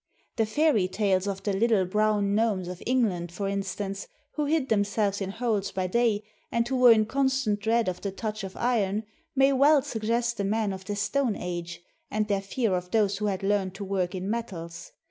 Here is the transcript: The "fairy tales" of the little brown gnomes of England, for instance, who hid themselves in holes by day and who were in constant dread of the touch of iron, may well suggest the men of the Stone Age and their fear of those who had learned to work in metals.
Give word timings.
The 0.37 0.47
"fairy 0.47 0.87
tales" 0.87 1.27
of 1.27 1.43
the 1.43 1.53
little 1.53 1.85
brown 1.85 2.33
gnomes 2.33 2.67
of 2.67 2.81
England, 2.87 3.31
for 3.31 3.47
instance, 3.47 4.07
who 4.31 4.45
hid 4.45 4.67
themselves 4.69 5.21
in 5.21 5.29
holes 5.29 5.71
by 5.71 5.85
day 5.85 6.23
and 6.51 6.67
who 6.67 6.75
were 6.77 6.91
in 6.91 7.05
constant 7.05 7.59
dread 7.59 7.87
of 7.87 8.01
the 8.01 8.09
touch 8.11 8.43
of 8.43 8.57
iron, 8.57 9.03
may 9.35 9.53
well 9.53 9.83
suggest 9.83 10.37
the 10.37 10.43
men 10.43 10.73
of 10.73 10.85
the 10.85 10.95
Stone 10.95 11.35
Age 11.35 11.83
and 12.09 12.27
their 12.27 12.41
fear 12.41 12.73
of 12.73 12.89
those 12.89 13.19
who 13.19 13.27
had 13.27 13.43
learned 13.43 13.75
to 13.75 13.83
work 13.83 14.15
in 14.15 14.27
metals. 14.27 14.91